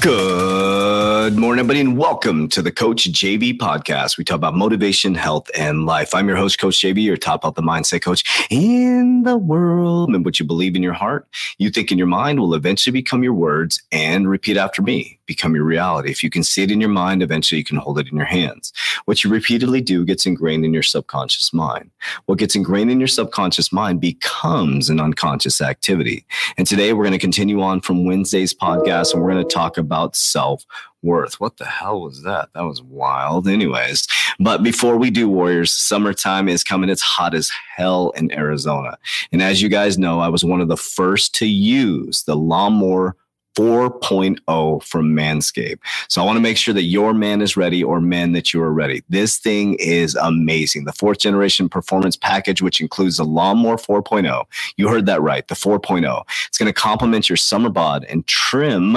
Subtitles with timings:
[0.00, 4.16] Good morning, everybody, and welcome to the Coach JV podcast.
[4.16, 6.14] We talk about motivation, health, and life.
[6.14, 10.08] I'm your host, Coach JV, your top health and mindset coach in the world.
[10.08, 11.28] And what you believe in your heart,
[11.58, 15.54] you think in your mind will eventually become your words and repeat after me, become
[15.54, 16.10] your reality.
[16.10, 18.26] If you can see it in your mind, eventually you can hold it in your
[18.26, 18.72] hands.
[19.04, 21.88] What you repeatedly do gets ingrained in your subconscious mind.
[22.26, 26.26] What gets ingrained in your subconscious mind becomes an unconscious activity.
[26.58, 29.78] And today we're going to continue on from Wednesday's podcast and we're going to talk
[29.78, 30.66] about self
[31.02, 31.38] worth.
[31.38, 32.48] What the hell was that?
[32.54, 33.46] That was wild.
[33.46, 34.08] Anyways,
[34.40, 36.90] but before we do Warriors, summertime is coming.
[36.90, 38.98] It's hot as hell in Arizona.
[39.30, 43.14] And as you guys know, I was one of the first to use the lawnmower
[43.56, 45.78] 4.0 from Manscaped.
[46.08, 48.62] So I want to make sure that your man is ready or men that you
[48.62, 49.02] are ready.
[49.08, 50.84] This thing is amazing.
[50.84, 54.44] The fourth generation performance package, which includes the Lawnmower 4.0.
[54.76, 55.46] You heard that right.
[55.48, 56.22] The 4.0.
[56.46, 58.96] It's going to complement your summer bod and trim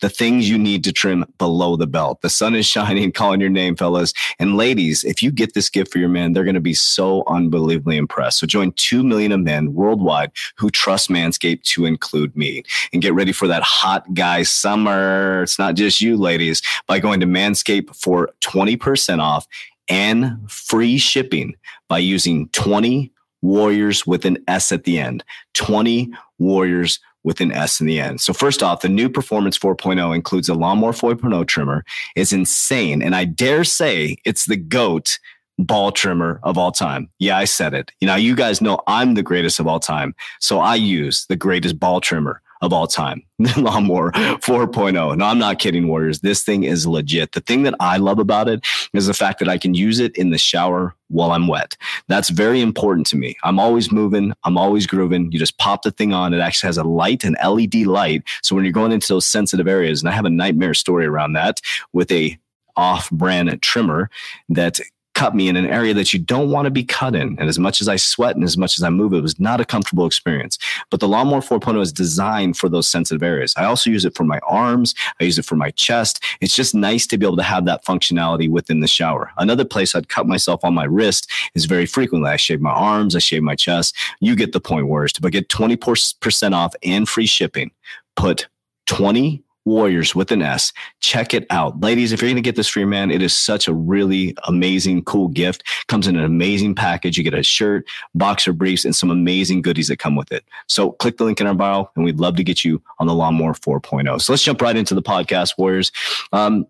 [0.00, 2.20] the things you need to trim below the belt.
[2.22, 4.12] The sun is shining, calling your name, fellas.
[4.38, 7.24] And ladies, if you get this gift for your men, they're going to be so
[7.26, 8.38] unbelievably impressed.
[8.38, 13.14] So join 2 million of men worldwide who trust Manscaped to include me and get
[13.14, 15.42] ready for that hot guy summer.
[15.42, 19.46] It's not just you, ladies, by going to Manscaped for 20% off
[19.88, 21.54] and free shipping
[21.88, 25.24] by using 20 warriors with an S at the end.
[25.54, 28.20] 20 warriors with an S in the end.
[28.20, 31.84] So first off, the new Performance 4.0 includes a Lawnmower 4.0 trimmer.
[32.14, 33.02] It's insane.
[33.02, 35.18] And I dare say it's the GOAT
[35.58, 37.10] ball trimmer of all time.
[37.18, 37.90] Yeah, I said it.
[38.00, 40.14] You know, you guys know I'm the greatest of all time.
[40.40, 45.16] So I use the greatest ball trimmer of all time, the Lawnmower 4.0.
[45.16, 46.20] No, I'm not kidding, Warriors.
[46.20, 47.32] This thing is legit.
[47.32, 50.16] The thing that I love about it is the fact that I can use it
[50.16, 51.76] in the shower while I'm wet.
[52.08, 53.36] That's very important to me.
[53.44, 55.30] I'm always moving, I'm always grooving.
[55.32, 56.34] You just pop the thing on.
[56.34, 58.22] It actually has a light, an LED light.
[58.42, 61.34] So when you're going into those sensitive areas, and I have a nightmare story around
[61.34, 61.60] that
[61.92, 62.38] with a
[62.76, 64.10] off brand trimmer
[64.50, 64.80] that
[65.16, 67.36] cut me in an area that you don't want to be cut in.
[67.40, 69.62] And as much as I sweat and as much as I move, it was not
[69.62, 70.58] a comfortable experience.
[70.90, 73.54] But the Lawnmower 4.0 is designed for those sensitive areas.
[73.56, 74.94] I also use it for my arms.
[75.18, 76.22] I use it for my chest.
[76.42, 79.32] It's just nice to be able to have that functionality within the shower.
[79.38, 82.30] Another place I'd cut myself on my wrist is very frequently.
[82.30, 83.96] I shave my arms, I shave my chest.
[84.20, 85.22] You get the point, worst.
[85.22, 87.70] But get 20% off and free shipping.
[88.16, 88.48] Put
[88.84, 90.72] 20 Warriors with an S.
[91.00, 91.78] Check it out.
[91.80, 94.34] Ladies, if you're going to get this for your man, it is such a really
[94.46, 95.64] amazing, cool gift.
[95.88, 97.18] Comes in an amazing package.
[97.18, 100.44] You get a shirt, boxer briefs, and some amazing goodies that come with it.
[100.68, 103.14] So click the link in our bio, and we'd love to get you on the
[103.14, 104.22] Lawnmower 4.0.
[104.22, 105.92] So let's jump right into the podcast, Warriors.
[106.32, 106.66] Um,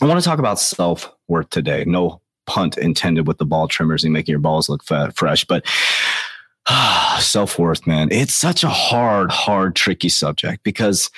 [0.00, 1.84] I want to talk about self worth today.
[1.86, 5.64] No punt intended with the ball trimmers and making your balls look fat, fresh, but
[7.20, 11.10] self worth, man, it's such a hard, hard, tricky subject because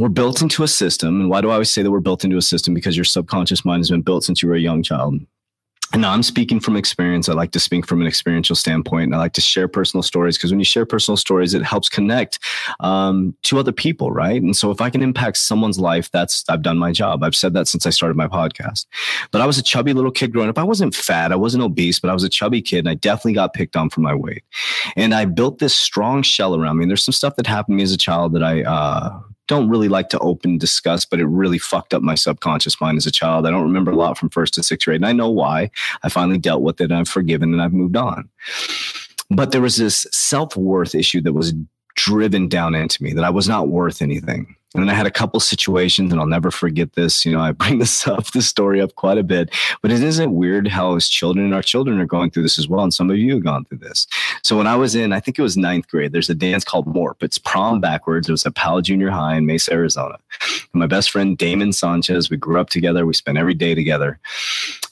[0.00, 1.20] we're built into a system.
[1.20, 2.72] And why do I always say that we're built into a system?
[2.72, 5.20] Because your subconscious mind has been built since you were a young child.
[5.92, 7.28] And now I'm speaking from experience.
[7.28, 9.06] I like to speak from an experiential standpoint.
[9.06, 11.90] And I like to share personal stories because when you share personal stories, it helps
[11.90, 12.38] connect
[12.78, 14.40] um, to other people, right?
[14.40, 17.22] And so if I can impact someone's life, that's I've done my job.
[17.22, 18.86] I've said that since I started my podcast.
[19.32, 20.58] But I was a chubby little kid growing up.
[20.58, 23.34] I wasn't fat, I wasn't obese, but I was a chubby kid, and I definitely
[23.34, 24.44] got picked on for my weight.
[24.96, 26.84] And I built this strong shell around me.
[26.84, 29.68] And there's some stuff that happened to me as a child that I uh, don't
[29.68, 33.10] really like to open discuss, but it really fucked up my subconscious mind as a
[33.10, 33.48] child.
[33.48, 35.00] I don't remember a lot from first to sixth grade.
[35.00, 35.72] And I know why.
[36.04, 38.28] I finally dealt with it and I've forgiven and I've moved on.
[39.28, 41.52] But there was this self worth issue that was
[42.00, 44.56] driven down into me that I was not worth anything.
[44.72, 47.26] And then I had a couple situations, and I'll never forget this.
[47.26, 49.50] You know, I bring this up, this story up quite a bit,
[49.82, 52.68] but it isn't weird how as children and our children are going through this as
[52.68, 52.84] well.
[52.84, 54.06] And some of you have gone through this.
[54.42, 56.86] So when I was in, I think it was ninth grade, there's a dance called
[56.86, 57.22] Morp.
[57.22, 58.28] It's prom backwards.
[58.28, 60.16] It was at Powell Junior High in Mesa, Arizona.
[60.72, 63.04] And my best friend, Damon Sanchez, we grew up together.
[63.04, 64.20] We spent every day together.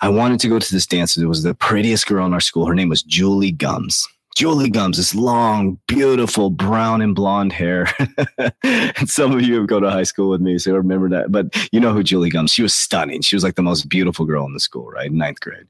[0.01, 1.17] I wanted to go to this dance.
[1.17, 2.67] It was the prettiest girl in our school.
[2.67, 4.09] Her name was Julie Gums.
[4.39, 7.89] Julie Gums, this long, beautiful brown and blonde hair.
[8.63, 11.33] and some of you have gone to high school with me, so remember that.
[11.33, 12.53] But you know who Julie Gums?
[12.53, 13.21] She was stunning.
[13.21, 15.11] She was like the most beautiful girl in the school, right?
[15.11, 15.67] Ninth grade.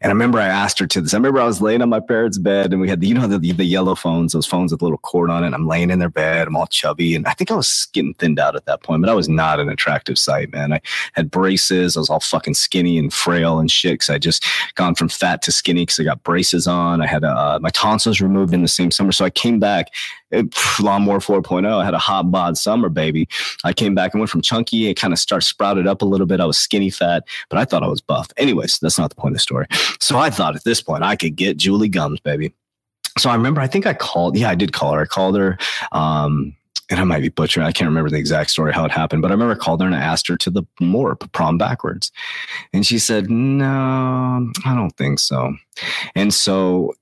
[0.00, 1.14] And I remember I asked her to this.
[1.14, 3.26] I remember I was laying on my parents' bed and we had the, you know,
[3.26, 5.52] the, the yellow phones, those phones with a little cord on it.
[5.52, 6.46] I'm laying in their bed.
[6.46, 7.14] I'm all chubby.
[7.14, 9.60] And I think I was getting thinned out at that point, but I was not
[9.60, 10.72] an attractive sight, man.
[10.72, 10.80] I
[11.14, 11.96] had braces.
[11.96, 14.00] I was all fucking skinny and frail and shit.
[14.00, 14.44] Cause I just
[14.74, 17.00] gone from fat to skinny because I got braces on.
[17.00, 19.12] I had uh, my tonsils removed in the same summer.
[19.12, 19.90] So I came back
[20.80, 21.66] lawnmower 4.0.
[21.66, 23.28] I had a hot bod summer, baby.
[23.64, 26.26] I came back and went from chunky it kind of started sprouted up a little
[26.26, 26.40] bit.
[26.40, 28.28] I was skinny fat, but I thought I was buff.
[28.36, 29.66] Anyways, that's not the point of the story.
[30.00, 32.54] So I thought at this point I could get Julie Gums, baby.
[33.18, 34.36] So I remember, I think I called.
[34.36, 35.00] Yeah, I did call her.
[35.00, 35.58] I called her.
[35.92, 36.54] Um,
[36.90, 37.66] and I might be butchering.
[37.66, 39.86] I can't remember the exact story how it happened, but I remember I called her
[39.86, 42.12] and I asked her to the Morp prom backwards,
[42.72, 45.56] and she said, "No, I don't think so."
[46.14, 46.94] And so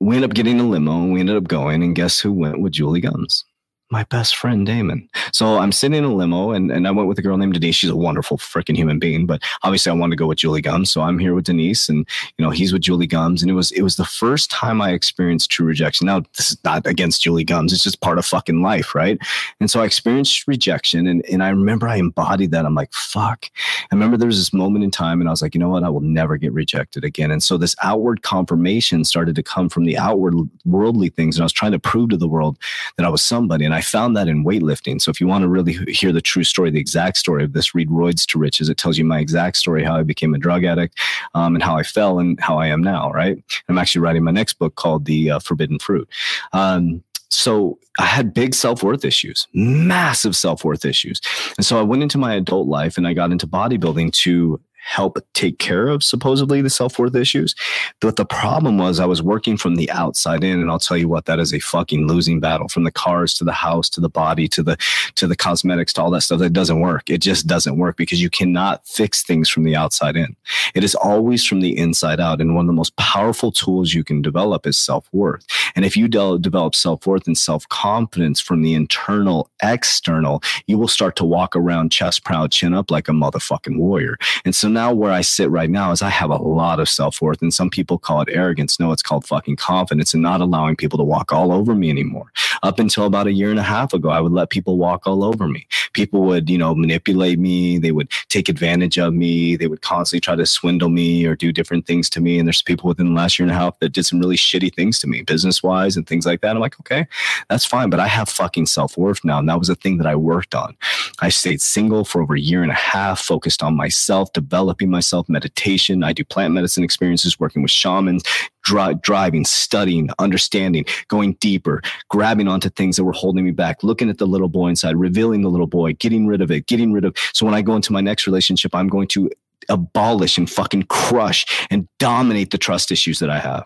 [0.00, 1.82] we ended up getting a limo and we ended up going.
[1.82, 3.44] And guess who went with Julie Gums?
[3.90, 5.08] My best friend Damon.
[5.32, 7.76] So I'm sitting in a limo and, and I went with a girl named Denise.
[7.76, 10.90] She's a wonderful freaking human being, but obviously I wanted to go with Julie Gums.
[10.90, 12.06] So I'm here with Denise and
[12.36, 13.42] you know, he's with Julie Gums.
[13.42, 16.06] And it was it was the first time I experienced true rejection.
[16.06, 19.18] Now this is not against Julie Gums, it's just part of fucking life, right?
[19.60, 22.66] And so I experienced rejection and, and I remember I embodied that.
[22.66, 23.46] I'm like, fuck.
[23.90, 25.84] I remember there was this moment in time and I was like, you know what,
[25.84, 27.30] I will never get rejected again.
[27.30, 30.34] And so this outward confirmation started to come from the outward
[30.64, 31.36] worldly things.
[31.36, 32.58] And I was trying to prove to the world
[32.96, 33.64] that I was somebody.
[33.64, 35.00] And I found that in weightlifting.
[35.02, 37.74] So if you want to really hear the true story, the exact story of this,
[37.74, 38.70] read Roids to Riches.
[38.70, 40.98] It tells you my exact story, how I became a drug addict,
[41.34, 43.12] um, and how I fell, and how I am now.
[43.12, 43.36] Right.
[43.68, 46.08] I'm actually writing my next book called The uh, Forbidden Fruit.
[46.54, 51.20] Um, so I had big self worth issues, massive self worth issues.
[51.58, 55.18] And so I went into my adult life and I got into bodybuilding to help
[55.34, 57.54] take care of supposedly the self worth issues.
[58.00, 61.08] But the problem was I was working from the outside in, and I'll tell you
[61.08, 62.68] what, that is a fucking losing battle.
[62.68, 64.76] From the cars to the house to the body to the
[65.16, 67.10] to the cosmetics to all that stuff, that doesn't work.
[67.10, 70.36] It just doesn't work because you cannot fix things from the outside in.
[70.74, 72.40] It is always from the inside out.
[72.40, 75.44] And one of the most powerful tools you can develop is self worth.
[75.74, 80.78] And if you de- develop self worth and self confidence from the internal external, you
[80.78, 84.16] will start to walk around chest proud, chin up like a motherfucking warrior.
[84.44, 87.22] And so now where I sit right now is I have a lot of self
[87.22, 88.78] worth, and some people call it arrogance.
[88.78, 92.30] No, it's called fucking confidence and not allowing people to walk all over me anymore.
[92.62, 95.24] Up until about a year and a half ago, I would let people walk all
[95.24, 95.66] over me.
[95.94, 97.78] People would, you know, manipulate me.
[97.78, 99.56] They would take advantage of me.
[99.56, 102.38] They would constantly try to swindle me or do different things to me.
[102.38, 104.74] And there's people within the last year and a half that did some really shitty
[104.74, 106.54] things to me, business wise and things like that.
[106.54, 107.06] I'm like, okay,
[107.48, 107.88] that's fine.
[107.88, 109.38] But I have fucking self worth now.
[109.38, 110.76] And that was a thing that I worked on.
[111.20, 114.90] I stayed single for over a year and a half, focused on myself, developed developing
[114.90, 116.02] myself, meditation.
[116.02, 118.24] I do plant medicine experiences, working with shamans,
[118.64, 124.10] dri- driving, studying, understanding, going deeper, grabbing onto things that were holding me back, looking
[124.10, 127.04] at the little boy inside, revealing the little boy, getting rid of it, getting rid
[127.04, 127.16] of.
[127.32, 129.30] So when I go into my next relationship, I'm going to
[129.68, 133.64] abolish and fucking crush and dominate the trust issues that I have.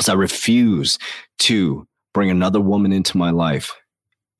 [0.00, 0.98] So I refuse
[1.38, 3.72] to bring another woman into my life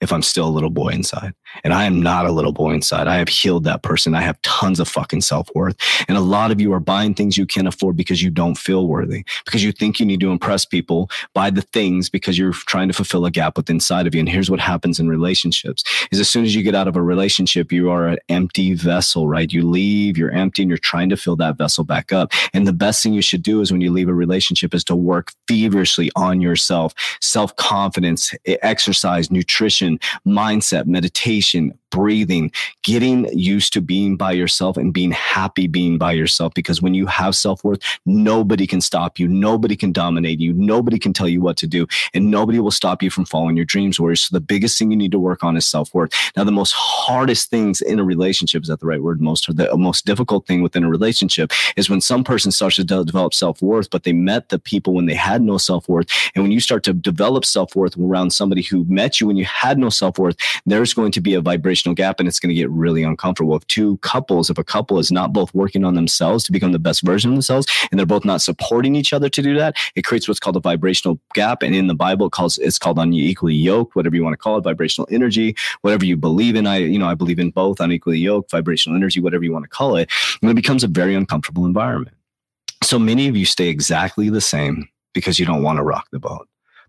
[0.01, 1.33] if I'm still a little boy inside.
[1.65, 3.07] And I am not a little boy inside.
[3.07, 4.15] I have healed that person.
[4.15, 5.77] I have tons of fucking self worth.
[6.09, 8.89] And a lot of you are buying things you can't afford because you don't feel
[8.89, 12.89] worthy, because you think you need to impress people, by the things because you're trying
[12.89, 14.21] to fulfill a gap within inside of you.
[14.21, 17.03] And here's what happens in relationships is as soon as you get out of a
[17.03, 19.53] relationship, you are an empty vessel, right?
[19.53, 22.33] You leave, you're empty and you're trying to fill that vessel back up.
[22.55, 24.97] And the best thing you should do is when you leave a relationship is to
[24.97, 29.86] work feverishly on yourself, self confidence, exercise, nutrition,
[30.27, 32.53] mindset, meditation breathing,
[32.83, 36.53] getting used to being by yourself and being happy being by yourself.
[36.53, 39.27] Because when you have self worth, nobody can stop you.
[39.27, 40.53] Nobody can dominate you.
[40.53, 41.87] Nobody can tell you what to do.
[42.13, 43.99] And nobody will stop you from following your dreams.
[43.99, 46.13] Whereas so the biggest thing you need to work on is self worth.
[46.37, 49.23] Now, the most hardest things in a relationship is that the right word?
[49.23, 53.33] Most, the most difficult thing within a relationship is when some person starts to develop
[53.33, 56.09] self worth, but they met the people when they had no self worth.
[56.35, 59.47] And when you start to develop self worth around somebody who met you when you
[59.47, 62.55] had no self worth, there's going to be a vibrational gap and it's going to
[62.55, 63.57] get really uncomfortable.
[63.57, 66.79] If two couples, if a couple is not both working on themselves to become the
[66.79, 70.03] best version of themselves and they're both not supporting each other to do that, it
[70.03, 71.63] creates what's called a vibrational gap.
[71.63, 74.59] And in the Bible, it calls it's called unequally yoked, whatever you want to call
[74.59, 76.67] it, vibrational energy, whatever you believe in.
[76.67, 79.69] I, you know, I believe in both unequally yoked, vibrational energy, whatever you want to
[79.69, 80.11] call it.
[80.43, 82.17] And it becomes a very uncomfortable environment.
[82.83, 86.19] So many of you stay exactly the same because you don't want to rock the
[86.19, 86.47] boat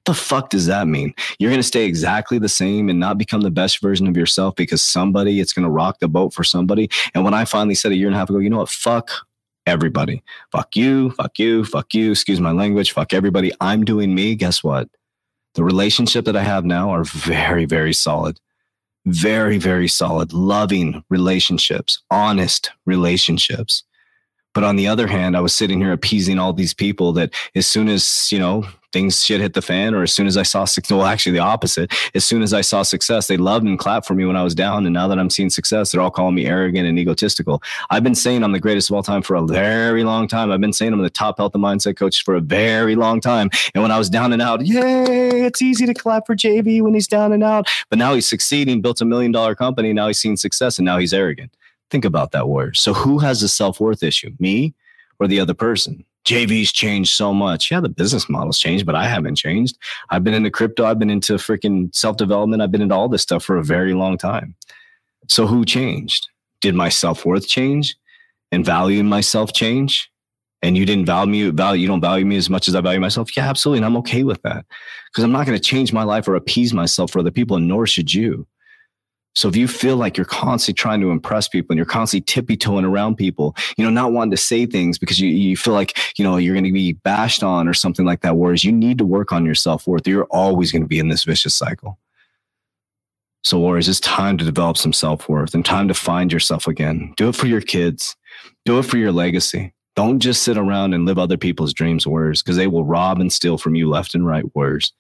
[0.08, 1.14] the fuck does that mean?
[1.40, 4.56] You're going to stay exactly the same and not become the best version of yourself
[4.56, 6.90] because somebody, it's going to rock the boat for somebody.
[7.14, 8.70] And when I finally said a year and a half ago, you know what?
[8.70, 9.12] Fuck
[9.68, 10.24] everybody.
[10.52, 12.12] Fuck you, fuck you, fuck you.
[12.12, 12.94] Excuse my language.
[12.94, 13.52] Fuck everybody.
[13.62, 14.36] I'm doing me.
[14.36, 14.90] Guess what?
[15.56, 18.40] The relationship that I have now are very, very solid.
[19.06, 23.84] Very, very solid, loving relationships, honest relationships
[24.54, 27.68] But on the other hand, I was sitting here appeasing all these people that as
[27.68, 30.66] soon as, you know, things shit hit the fan, or as soon as I saw
[30.66, 31.94] success, well, actually the opposite.
[32.16, 34.56] As soon as I saw success, they loved and clapped for me when I was
[34.56, 34.86] down.
[34.86, 37.62] And now that I'm seeing success, they're all calling me arrogant and egotistical.
[37.90, 40.52] I've been saying I'm the greatest of all time for a very long time.
[40.52, 43.50] I've been saying I'm the top health and mindset coach for a very long time.
[43.74, 46.94] And when I was down and out, yay, it's easy to clap for JV when
[46.94, 47.68] he's down and out.
[47.90, 49.94] But now he's succeeding, built a million dollar company.
[49.94, 51.52] Now he's seen success and now he's arrogant.
[51.90, 52.74] Think about that, Warrior.
[52.74, 54.74] So who has the self worth issue, me
[55.20, 56.06] or the other person?
[56.28, 57.72] JV's changed so much.
[57.72, 59.78] Yeah, the business model's changed, but I haven't changed.
[60.10, 60.86] I've been into crypto.
[60.86, 62.62] I've been into freaking self development.
[62.62, 64.54] I've been into all this stuff for a very long time.
[65.30, 66.28] So who changed?
[66.60, 67.96] Did my self worth change
[68.52, 70.12] and valuing myself change?
[70.62, 73.00] And you didn't value me, value you don't value me as much as I value
[73.00, 73.36] myself.
[73.38, 74.66] Yeah, absolutely, and I'm okay with that
[75.10, 77.70] because I'm not going to change my life or appease myself for other people, and
[77.70, 78.46] nor should you.
[79.38, 82.58] So if you feel like you're constantly trying to impress people and you're constantly tippy
[82.58, 85.96] toeing around people, you know, not wanting to say things because you, you feel like,
[86.18, 88.36] you know, you're going to be bashed on or something like that.
[88.36, 90.08] Whereas you need to work on your self worth.
[90.08, 92.00] You're always going to be in this vicious cycle.
[93.44, 97.14] So, Warriors, it's time to develop some self worth and time to find yourself again.
[97.16, 98.16] Do it for your kids,
[98.66, 99.72] do it for your legacy.
[99.98, 103.34] Don't just sit around and live other people's dreams, warriors, because they will rob and
[103.34, 104.94] steal from you left and right, warriors.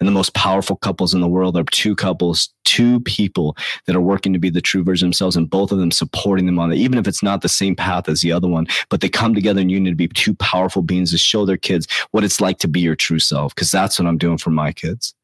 [0.00, 4.00] And the most powerful couples in the world are two couples, two people that are
[4.00, 6.78] working to be the true version themselves, and both of them supporting them on it,
[6.78, 8.66] even if it's not the same path as the other one.
[8.88, 11.86] But they come together in union to be two powerful beings to show their kids
[12.12, 14.72] what it's like to be your true self, because that's what I'm doing for my
[14.72, 15.14] kids.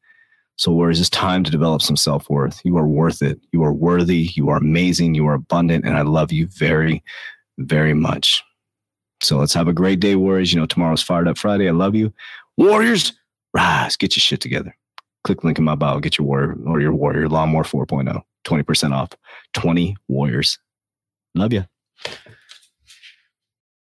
[0.57, 2.61] So, warriors, it's time to develop some self worth.
[2.63, 3.39] You are worth it.
[3.51, 4.29] You are worthy.
[4.35, 5.15] You are amazing.
[5.15, 5.83] You are abundant.
[5.83, 7.03] And I love you very,
[7.57, 8.43] very much.
[9.25, 10.53] So let's have a great day, Warriors.
[10.53, 11.67] You know, tomorrow's Fired Up Friday.
[11.67, 12.13] I love you.
[12.57, 13.13] Warriors,
[13.53, 14.75] rise, get your shit together.
[15.23, 19.09] Click link in my bio, get your warrior or your warrior lawnmower 4.0, 20% off.
[19.53, 20.59] 20 warriors.
[21.33, 21.65] Love you.